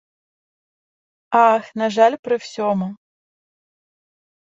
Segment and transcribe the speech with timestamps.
[1.39, 2.95] Ах, на жаль, при всьому.